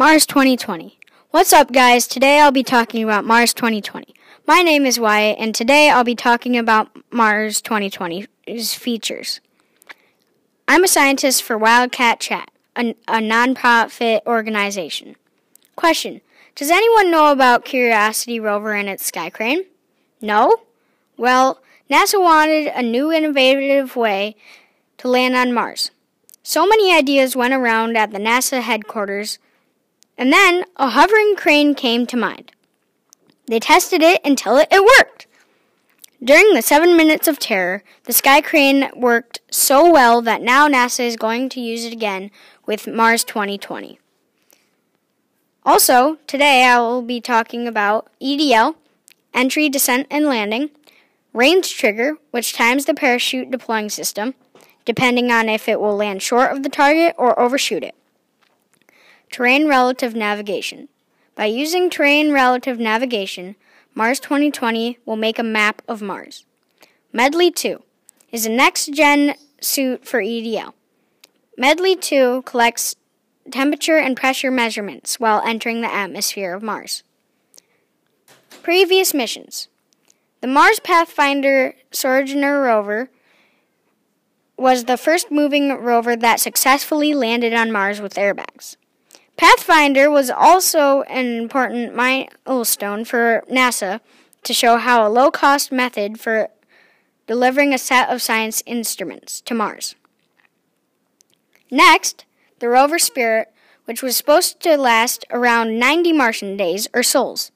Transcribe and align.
Mars 0.00 0.26
2020. 0.26 0.96
What's 1.32 1.52
up, 1.52 1.72
guys? 1.72 2.06
Today 2.06 2.38
I'll 2.38 2.52
be 2.52 2.62
talking 2.62 3.02
about 3.02 3.24
Mars 3.24 3.52
2020. 3.52 4.14
My 4.46 4.62
name 4.62 4.86
is 4.86 5.00
Wyatt, 5.00 5.38
and 5.40 5.52
today 5.52 5.90
I'll 5.90 6.04
be 6.04 6.14
talking 6.14 6.56
about 6.56 6.96
Mars 7.10 7.60
2020's 7.60 8.74
features. 8.74 9.40
I'm 10.68 10.84
a 10.84 10.88
scientist 10.88 11.42
for 11.42 11.58
Wildcat 11.58 12.20
Chat, 12.20 12.52
a, 12.76 12.94
a 13.08 13.18
nonprofit 13.18 14.24
organization. 14.24 15.16
Question 15.74 16.20
Does 16.54 16.70
anyone 16.70 17.10
know 17.10 17.32
about 17.32 17.64
Curiosity 17.64 18.38
rover 18.38 18.74
and 18.74 18.88
its 18.88 19.04
sky 19.04 19.30
crane? 19.30 19.64
No? 20.20 20.58
Well, 21.16 21.58
NASA 21.90 22.22
wanted 22.22 22.68
a 22.68 22.84
new 22.84 23.10
innovative 23.10 23.96
way 23.96 24.36
to 24.98 25.08
land 25.08 25.34
on 25.34 25.52
Mars. 25.52 25.90
So 26.44 26.68
many 26.68 26.94
ideas 26.94 27.34
went 27.34 27.52
around 27.52 27.96
at 27.96 28.12
the 28.12 28.20
NASA 28.20 28.62
headquarters 28.62 29.40
and 30.18 30.32
then 30.32 30.64
a 30.76 30.90
hovering 30.90 31.36
crane 31.36 31.74
came 31.74 32.04
to 32.06 32.16
mind. 32.16 32.50
They 33.46 33.60
tested 33.60 34.02
it 34.02 34.20
until 34.24 34.56
it, 34.56 34.68
it 34.70 34.82
worked. 34.82 35.26
During 36.22 36.52
the 36.52 36.62
seven 36.62 36.96
minutes 36.96 37.28
of 37.28 37.38
terror, 37.38 37.84
the 38.04 38.12
sky 38.12 38.40
crane 38.40 38.90
worked 38.96 39.40
so 39.52 39.90
well 39.90 40.20
that 40.22 40.42
now 40.42 40.68
NASA 40.68 41.06
is 41.06 41.14
going 41.14 41.48
to 41.50 41.60
use 41.60 41.84
it 41.84 41.92
again 41.92 42.32
with 42.66 42.88
Mars 42.88 43.22
2020. 43.22 44.00
Also, 45.64 46.18
today 46.26 46.64
I 46.64 46.80
will 46.80 47.02
be 47.02 47.20
talking 47.20 47.68
about 47.68 48.08
EDL, 48.20 48.74
entry, 49.32 49.68
descent, 49.68 50.08
and 50.10 50.26
landing, 50.26 50.70
range 51.32 51.76
trigger, 51.76 52.14
which 52.32 52.52
times 52.52 52.86
the 52.86 52.94
parachute 52.94 53.52
deploying 53.52 53.88
system, 53.88 54.34
depending 54.84 55.30
on 55.30 55.48
if 55.48 55.68
it 55.68 55.80
will 55.80 55.94
land 55.94 56.22
short 56.22 56.50
of 56.50 56.64
the 56.64 56.68
target 56.68 57.14
or 57.16 57.38
overshoot 57.38 57.84
it. 57.84 57.94
Terrain 59.30 59.66
Relative 59.68 60.14
Navigation. 60.14 60.88
By 61.34 61.46
using 61.46 61.88
terrain 61.88 62.32
relative 62.32 62.80
navigation, 62.80 63.54
Mars 63.94 64.18
2020 64.18 64.98
will 65.06 65.14
make 65.14 65.38
a 65.38 65.44
map 65.44 65.82
of 65.86 66.02
Mars. 66.02 66.44
MEDLI 67.12 67.54
2 67.54 67.82
is 68.32 68.44
a 68.44 68.50
next 68.50 68.92
gen 68.92 69.36
suit 69.60 70.04
for 70.04 70.20
EDL. 70.20 70.72
MEDLI 71.56 72.00
2 72.00 72.42
collects 72.42 72.96
temperature 73.50 73.98
and 73.98 74.16
pressure 74.16 74.50
measurements 74.50 75.20
while 75.20 75.42
entering 75.46 75.80
the 75.80 75.92
atmosphere 75.92 76.54
of 76.54 76.62
Mars. 76.62 77.02
Previous 78.62 79.14
missions 79.14 79.68
The 80.40 80.48
Mars 80.48 80.80
Pathfinder 80.80 81.74
Sojourner 81.92 82.62
rover 82.62 83.10
was 84.56 84.84
the 84.84 84.96
first 84.96 85.30
moving 85.30 85.70
rover 85.70 86.16
that 86.16 86.40
successfully 86.40 87.14
landed 87.14 87.54
on 87.54 87.70
Mars 87.70 88.00
with 88.00 88.14
airbags. 88.14 88.76
Pathfinder 89.38 90.10
was 90.10 90.28
also 90.30 91.02
an 91.02 91.26
important 91.26 91.94
milestone 91.94 93.04
for 93.04 93.44
NASA 93.48 94.00
to 94.42 94.52
show 94.52 94.78
how 94.78 95.06
a 95.06 95.08
low 95.08 95.30
cost 95.30 95.70
method 95.70 96.18
for 96.18 96.48
delivering 97.28 97.72
a 97.72 97.78
set 97.78 98.08
of 98.08 98.20
science 98.20 98.64
instruments 98.66 99.40
to 99.42 99.54
Mars. 99.54 99.94
Next, 101.70 102.24
the 102.58 102.68
rover 102.68 102.98
Spirit, 102.98 103.52
which 103.84 104.02
was 104.02 104.16
supposed 104.16 104.58
to 104.62 104.76
last 104.76 105.24
around 105.30 105.78
90 105.78 106.12
Martian 106.12 106.56
days 106.56 106.88
or 106.92 107.04
sols. 107.04 107.52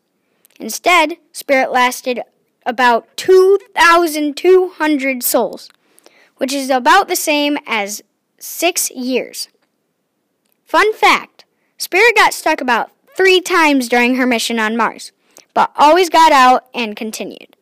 Instead, 0.60 1.16
Spirit 1.32 1.72
lasted 1.72 2.22
about 2.64 3.08
2,200 3.16 5.22
sols, 5.24 5.68
which 6.36 6.52
is 6.52 6.70
about 6.70 7.08
the 7.08 7.16
same 7.16 7.58
as 7.66 8.04
six 8.38 8.88
years. 8.92 9.48
Fun 10.64 10.94
fact 10.94 11.31
Spirit 11.82 12.14
got 12.14 12.32
stuck 12.32 12.60
about 12.60 12.92
three 13.16 13.40
times 13.40 13.88
during 13.88 14.14
her 14.14 14.24
mission 14.24 14.60
on 14.60 14.76
Mars, 14.76 15.10
but 15.52 15.72
always 15.76 16.08
got 16.08 16.30
out 16.30 16.66
and 16.72 16.94
continued. 16.94 17.56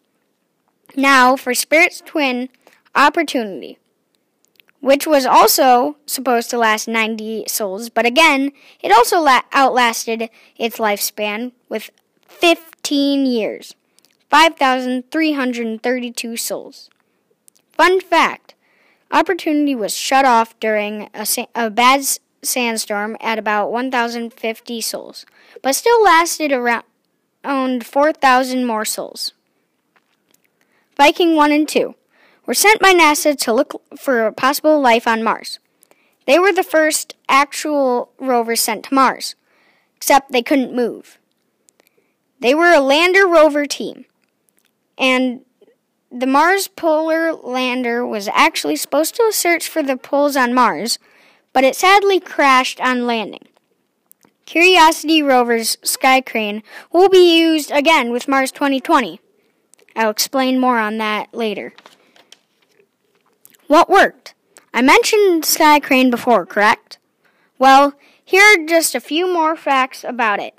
Now, 0.95 1.37
for 1.37 1.55
Spirit's 1.55 2.03
twin, 2.05 2.51
Opportunity, 2.95 3.79
which 4.81 5.07
was 5.07 5.25
also 5.25 5.97
supposed 6.05 6.51
to 6.51 6.59
last 6.59 6.87
90 6.87 7.47
sols, 7.49 7.89
but 7.89 8.05
again, 8.05 8.53
it 8.83 8.93
also 8.93 9.21
la- 9.21 9.41
outlasted 9.55 10.29
its 10.59 10.77
lifespan 10.77 11.53
with 11.71 11.89
15 12.29 13.25
years, 13.25 13.75
5,332 14.29 16.37
sols. 16.37 16.91
Fun 17.73 18.03
fact 18.03 18.55
Opportunity 19.11 19.75
was 19.75 19.97
shut 19.97 20.27
off 20.27 20.61
during 20.61 21.09
a, 21.15 21.27
a 21.55 21.71
bad 21.71 22.05
sandstorm 22.43 23.17
at 23.21 23.39
about 23.39 23.71
1,050 23.71 24.81
sols, 24.81 25.27
but 25.63 25.75
still 25.75 26.03
lasted 26.03 26.53
around 26.53 26.85
4,000 27.87 28.67
more 28.67 28.85
sols. 28.85 29.33
Viking 30.97 31.37
1 31.37 31.53
and 31.53 31.69
2 31.69 31.95
were 32.47 32.55
sent 32.55 32.81
by 32.81 32.93
NASA 32.93 33.37
to 33.39 33.53
look 33.53 33.81
for 33.99 34.31
possible 34.33 34.81
life 34.81 35.07
on 35.07 35.23
Mars. 35.23 35.59
They 36.27 36.39
were 36.39 36.53
the 36.53 36.63
first 36.63 37.15
actual 37.29 38.13
rovers 38.19 38.61
sent 38.61 38.85
to 38.85 38.95
Mars, 38.95 39.35
except 39.97 40.33
they 40.33 40.43
couldn't 40.43 40.75
move. 40.75 41.19
They 42.41 42.55
were 42.55 42.73
a 42.73 42.81
lander 42.81 43.27
rover 43.27 43.67
team, 43.67 44.07
and 44.97 45.41
the 46.11 46.27
Mars 46.27 46.69
Polar 46.69 47.33
Lander 47.33 48.05
was 48.05 48.29
actually 48.29 48.77
supposed 48.77 49.15
to 49.17 49.31
search 49.33 49.69
for 49.69 49.83
the 49.83 49.97
poles 49.97 50.37
on 50.37 50.53
Mars 50.53 50.99
but 51.53 51.65
it 51.65 51.77
sadly 51.77 52.21
crashed 52.21 52.81
on 52.81 53.07
landing. 53.07 53.47
Curiosity 54.47 55.23
rover's 55.23 55.79
sky 55.83 56.21
crane 56.21 56.63
will 56.93 57.09
be 57.09 57.39
used 57.39 57.71
again 57.71 58.11
with 58.11 58.29
Mars 58.29 58.51
2020. 58.51 59.21
I'll 59.95 60.11
explain 60.11 60.59
more 60.59 60.79
on 60.79 60.99
that 60.99 61.33
later. 61.33 61.73
What 63.67 63.89
worked? 63.89 64.35
I 64.75 64.83
mentioned 64.83 65.45
sky 65.45 65.79
crane 65.79 66.11
before, 66.11 66.47
correct? 66.47 66.99
Well, 67.59 67.95
here 68.25 68.43
are 68.43 68.67
just 68.67 68.95
a 68.95 69.01
few 69.01 69.33
more 69.33 69.57
facts 69.57 70.05
about 70.05 70.41
it. 70.41 70.57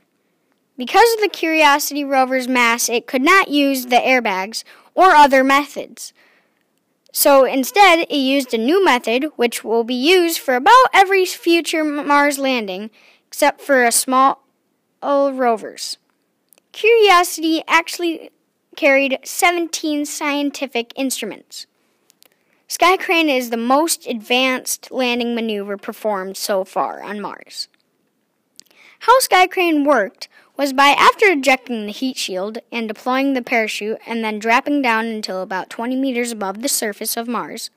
Because 0.78 1.13
of 1.13 1.22
the 1.22 1.29
Curiosity 1.29 2.03
rover's 2.03 2.47
mass, 2.47 2.90
it 2.90 3.08
could 3.08 3.22
not 3.22 3.50
use 3.50 3.88
the 3.88 3.97
airbags 3.97 4.63
or 4.96 5.12
other 5.12 5.44
methods. 5.44 6.13
So 7.11 7.45
instead, 7.45 7.99
it 7.99 8.16
used 8.16 8.53
a 8.53 8.57
new 8.57 8.83
method 8.83 9.25
which 9.35 9.63
will 9.63 9.83
be 9.83 9.94
used 9.94 10.39
for 10.39 10.55
about 10.55 10.88
every 10.94 11.25
future 11.25 11.83
Mars 11.83 12.39
landing, 12.39 12.89
except 13.27 13.61
for 13.61 13.83
a 13.83 13.91
small 13.91 14.44
rovers. 15.03 15.97
Curiosity 16.72 17.63
actually 17.67 18.31
carried 18.75 19.19
17 19.23 20.05
scientific 20.05 20.94
instruments. 20.95 21.67
Sky 22.67 22.95
Crane 22.95 23.28
is 23.29 23.49
the 23.49 23.57
most 23.57 24.07
advanced 24.07 24.89
landing 24.91 25.35
maneuver 25.35 25.75
performed 25.75 26.38
so 26.38 26.63
far 26.63 27.03
on 27.03 27.19
Mars. 27.19 27.67
How 28.99 29.19
Sky 29.19 29.47
Crane 29.47 29.83
worked 29.83 30.29
was 30.61 30.73
by 30.73 30.89
after 30.89 31.25
ejecting 31.25 31.88
the 31.88 31.91
heat 31.91 32.16
shield 32.16 32.59
and 32.72 32.88
deploying 32.88 33.33
the 33.33 33.41
parachute 33.41 33.97
and 34.05 34.23
then 34.23 34.38
dropping 34.38 34.79
down 34.79 35.07
until 35.07 35.41
about 35.41 35.72
20 35.72 35.95
meters 35.95 36.31
above 36.31 36.61
the 36.61 36.69
surface 36.69 37.17
of 37.17 37.27
Mars 37.27 37.72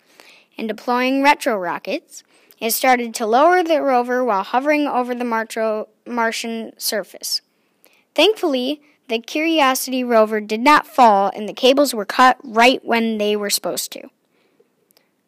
and 0.59 0.69
deploying 0.69 1.23
retro 1.23 1.57
rockets, 1.57 2.23
it 2.61 2.73
started 2.73 3.15
to 3.15 3.25
lower 3.25 3.63
the 3.63 3.81
rover 3.81 4.23
while 4.23 4.43
hovering 4.43 4.87
over 4.87 5.15
the 5.15 5.25
Martro 5.25 5.89
Martian 6.07 6.73
surface. 6.77 7.41
Thankfully, 8.15 8.83
the 9.09 9.19
Curiosity 9.19 10.05
rover 10.05 10.43
did 10.43 10.61
not 10.61 10.87
fall 10.87 11.33
and 11.35 11.49
the 11.49 11.55
cables 11.55 11.95
were 11.95 12.05
cut 12.05 12.37
right 12.45 12.85
when 12.85 13.17
they 13.17 13.35
were 13.35 13.49
supposed 13.49 13.93
to. 13.93 14.11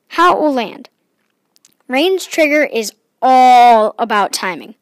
How 0.09 0.37
it 0.37 0.43
will 0.43 0.53
land. 0.53 0.91
Range 1.89 2.29
trigger 2.29 2.65
is 2.65 2.93
all 3.23 3.95
about 3.99 4.35
timing. 4.35 4.75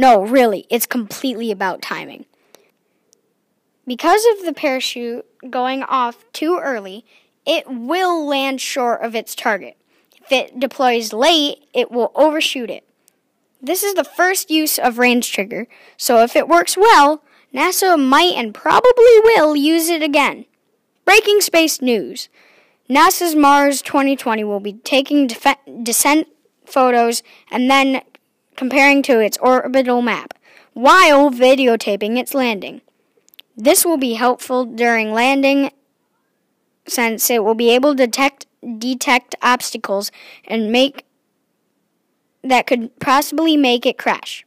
No, 0.00 0.22
really, 0.22 0.64
it's 0.70 0.86
completely 0.86 1.50
about 1.50 1.82
timing. 1.82 2.24
Because 3.86 4.24
of 4.32 4.46
the 4.46 4.54
parachute 4.54 5.26
going 5.50 5.82
off 5.82 6.24
too 6.32 6.58
early, 6.58 7.04
it 7.44 7.64
will 7.68 8.26
land 8.26 8.62
short 8.62 9.02
of 9.02 9.14
its 9.14 9.34
target. 9.34 9.76
If 10.16 10.32
it 10.32 10.58
deploys 10.58 11.12
late, 11.12 11.66
it 11.74 11.90
will 11.90 12.12
overshoot 12.14 12.70
it. 12.70 12.88
This 13.60 13.82
is 13.82 13.92
the 13.92 14.02
first 14.02 14.50
use 14.50 14.78
of 14.78 14.96
range 14.96 15.30
trigger, 15.32 15.68
so 15.98 16.22
if 16.22 16.34
it 16.34 16.48
works 16.48 16.78
well, 16.78 17.22
NASA 17.54 18.02
might 18.02 18.32
and 18.36 18.54
probably 18.54 19.20
will 19.22 19.54
use 19.54 19.90
it 19.90 20.02
again. 20.02 20.46
Breaking 21.04 21.42
space 21.42 21.82
news. 21.82 22.30
NASA's 22.88 23.34
Mars 23.34 23.82
2020 23.82 24.44
will 24.44 24.60
be 24.60 24.72
taking 24.72 25.26
def- 25.26 25.58
descent 25.82 26.26
photos 26.64 27.22
and 27.50 27.70
then 27.70 28.00
comparing 28.60 29.00
to 29.00 29.20
its 29.20 29.38
orbital 29.38 30.02
map, 30.02 30.34
while 30.74 31.30
videotaping 31.30 32.18
its 32.18 32.34
landing. 32.34 32.82
This 33.56 33.86
will 33.86 33.96
be 33.96 34.12
helpful 34.12 34.66
during 34.66 35.14
landing 35.14 35.70
since 36.86 37.30
it 37.30 37.42
will 37.42 37.54
be 37.54 37.70
able 37.70 37.96
to 37.96 38.04
detect, 38.04 38.44
detect 38.76 39.34
obstacles 39.40 40.12
and 40.46 40.70
make 40.70 41.06
that 42.44 42.66
could 42.66 42.98
possibly 43.00 43.56
make 43.56 43.86
it 43.86 43.96
crash. 43.96 44.44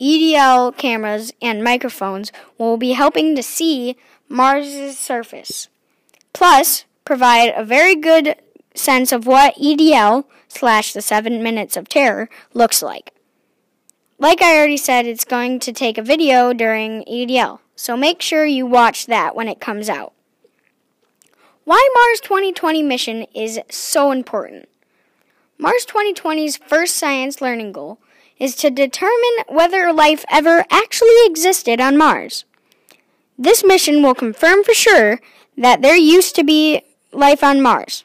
EDL 0.00 0.76
cameras 0.76 1.32
and 1.42 1.64
microphones 1.64 2.30
will 2.58 2.76
be 2.76 2.92
helping 2.92 3.34
to 3.34 3.42
see 3.42 3.96
Mars' 4.28 4.96
surface. 4.96 5.68
Plus, 6.32 6.84
provide 7.04 7.52
a 7.56 7.64
very 7.64 7.96
good 7.96 8.36
sense 8.74 9.12
of 9.12 9.26
what 9.26 9.54
EDL 9.56 10.24
slash 10.48 10.92
the 10.92 11.02
seven 11.02 11.42
minutes 11.42 11.76
of 11.76 11.88
terror 11.88 12.28
looks 12.54 12.82
like. 12.82 13.12
Like 14.18 14.42
I 14.42 14.56
already 14.56 14.76
said, 14.76 15.06
it's 15.06 15.24
going 15.24 15.60
to 15.60 15.72
take 15.72 15.96
a 15.96 16.02
video 16.02 16.52
during 16.52 17.04
EDL, 17.04 17.60
so 17.74 17.96
make 17.96 18.20
sure 18.20 18.44
you 18.44 18.66
watch 18.66 19.06
that 19.06 19.34
when 19.34 19.48
it 19.48 19.60
comes 19.60 19.88
out. 19.88 20.12
Why 21.64 21.88
Mars 21.94 22.20
2020 22.20 22.82
mission 22.82 23.26
is 23.34 23.60
so 23.70 24.12
important. 24.12 24.68
Mars 25.56 25.86
2020's 25.86 26.56
first 26.56 26.96
science 26.96 27.40
learning 27.40 27.72
goal 27.72 27.98
is 28.38 28.56
to 28.56 28.70
determine 28.70 29.44
whether 29.48 29.92
life 29.92 30.24
ever 30.30 30.64
actually 30.70 31.14
existed 31.26 31.80
on 31.80 31.96
Mars. 31.96 32.44
This 33.38 33.62
mission 33.62 34.02
will 34.02 34.14
confirm 34.14 34.64
for 34.64 34.74
sure 34.74 35.20
that 35.56 35.82
there 35.82 35.96
used 35.96 36.34
to 36.36 36.44
be 36.44 36.82
life 37.12 37.44
on 37.44 37.60
Mars. 37.60 38.04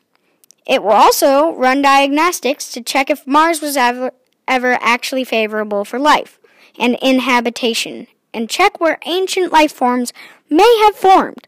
It 0.66 0.82
will 0.82 0.92
also 0.92 1.54
run 1.54 1.82
diagnostics 1.82 2.72
to 2.72 2.82
check 2.82 3.10
if 3.10 3.28
Mars 3.28 3.62
was 3.62 3.78
ever, 3.78 4.12
ever 4.48 4.78
actually 4.82 5.24
favorable 5.24 5.86
for 5.86 6.00
life 6.00 6.40
and 6.80 6.98
inhabitation, 7.02 8.08
and 8.34 8.50
check 8.50 8.80
where 8.80 9.00
ancient 9.06 9.52
life 9.52 9.72
forms 9.72 10.12
may 10.50 10.82
have 10.84 10.96
formed. 10.96 11.48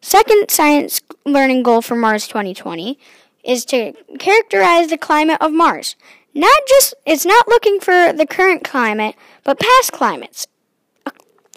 Second 0.00 0.50
science 0.50 1.00
learning 1.24 1.62
goal 1.62 1.80
for 1.80 1.96
Mars 1.96 2.26
2020 2.26 2.98
is 3.44 3.64
to 3.66 3.92
characterize 4.18 4.88
the 4.88 4.98
climate 4.98 5.38
of 5.40 5.52
Mars. 5.52 5.96
Not 6.34 6.60
just 6.68 6.94
it's 7.06 7.24
not 7.24 7.48
looking 7.48 7.78
for 7.78 8.12
the 8.12 8.26
current 8.26 8.64
climate, 8.64 9.14
but 9.44 9.60
past 9.60 9.92
climates 9.92 10.46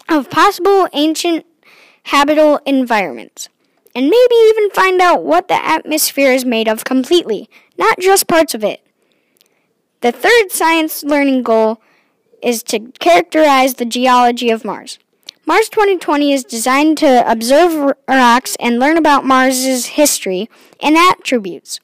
of 0.08 0.30
possible 0.30 0.88
ancient 0.92 1.44
habitable 2.04 2.60
environments 2.64 3.48
and 3.94 4.08
maybe 4.08 4.34
even 4.48 4.70
find 4.70 5.00
out 5.00 5.24
what 5.24 5.48
the 5.48 5.64
atmosphere 5.64 6.32
is 6.32 6.44
made 6.44 6.68
of 6.68 6.84
completely, 6.84 7.48
not 7.76 7.98
just 7.98 8.28
parts 8.28 8.54
of 8.54 8.64
it. 8.64 8.86
The 10.00 10.12
third 10.12 10.50
science 10.50 11.02
learning 11.02 11.42
goal 11.42 11.80
is 12.42 12.62
to 12.64 12.80
characterize 13.00 13.74
the 13.74 13.84
geology 13.84 14.50
of 14.50 14.64
Mars. 14.64 14.98
Mars 15.46 15.68
2020 15.70 16.32
is 16.32 16.44
designed 16.44 16.98
to 16.98 17.28
observe 17.28 17.94
rocks 18.06 18.56
and 18.60 18.78
learn 18.78 18.96
about 18.96 19.24
Mars's 19.24 19.86
history 19.86 20.48
and 20.80 20.96
attributes. 20.96 21.80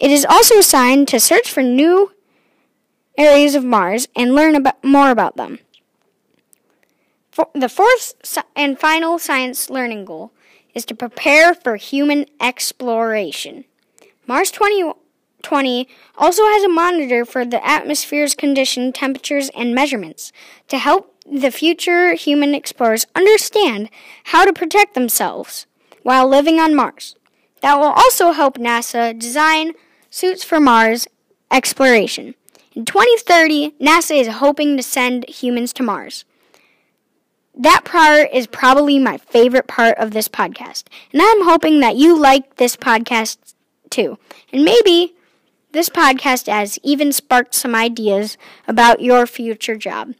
It 0.00 0.10
is 0.10 0.26
also 0.28 0.58
assigned 0.58 1.06
to 1.08 1.20
search 1.20 1.48
for 1.48 1.62
new 1.62 2.12
areas 3.16 3.54
of 3.54 3.64
Mars 3.64 4.08
and 4.16 4.34
learn 4.34 4.56
about, 4.56 4.82
more 4.82 5.10
about 5.10 5.36
them. 5.36 5.60
For 7.30 7.48
the 7.54 7.68
fourth 7.68 8.14
and 8.56 8.78
final 8.78 9.18
science 9.18 9.70
learning 9.70 10.04
goal 10.04 10.32
is 10.74 10.84
to 10.86 10.94
prepare 10.94 11.54
for 11.54 11.76
human 11.76 12.26
exploration. 12.40 13.64
Mars 14.26 14.50
2020 14.50 15.88
also 16.16 16.42
has 16.44 16.64
a 16.64 16.68
monitor 16.68 17.24
for 17.24 17.44
the 17.44 17.66
atmosphere's 17.66 18.34
condition, 18.34 18.92
temperatures, 18.92 19.50
and 19.54 19.74
measurements 19.74 20.32
to 20.68 20.78
help 20.78 21.14
the 21.30 21.50
future 21.50 22.14
human 22.14 22.54
explorers 22.54 23.06
understand 23.14 23.90
how 24.24 24.44
to 24.44 24.52
protect 24.52 24.94
themselves 24.94 25.66
while 26.02 26.28
living 26.28 26.58
on 26.58 26.74
Mars. 26.74 27.14
That 27.60 27.76
will 27.76 27.92
also 27.92 28.32
help 28.32 28.58
NASA 28.58 29.16
design 29.18 29.72
suits 30.10 30.42
for 30.42 30.58
Mars 30.58 31.06
exploration. 31.50 32.34
In 32.74 32.84
2030, 32.84 33.72
NASA 33.80 34.18
is 34.18 34.26
hoping 34.28 34.76
to 34.76 34.82
send 34.82 35.28
humans 35.28 35.72
to 35.74 35.82
Mars 35.82 36.24
that 37.54 37.82
part 37.84 38.28
is 38.32 38.46
probably 38.46 38.98
my 38.98 39.18
favorite 39.18 39.66
part 39.66 39.98
of 39.98 40.12
this 40.12 40.28
podcast. 40.28 40.84
And 41.12 41.20
I'm 41.20 41.44
hoping 41.44 41.80
that 41.80 41.96
you 41.96 42.18
like 42.18 42.56
this 42.56 42.76
podcast 42.76 43.54
too. 43.90 44.18
And 44.52 44.64
maybe 44.64 45.14
this 45.72 45.88
podcast 45.88 46.50
has 46.50 46.78
even 46.82 47.12
sparked 47.12 47.54
some 47.54 47.74
ideas 47.74 48.36
about 48.66 49.00
your 49.00 49.26
future 49.26 49.76
job. 49.76 50.14